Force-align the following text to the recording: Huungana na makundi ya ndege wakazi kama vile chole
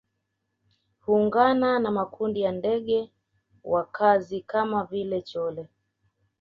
Huungana 0.99 1.79
na 1.79 1.91
makundi 1.91 2.41
ya 2.41 2.51
ndege 2.51 3.11
wakazi 3.63 4.41
kama 4.41 4.83
vile 4.85 5.21
chole 5.21 5.67